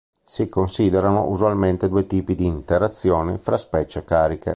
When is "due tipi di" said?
1.87-2.47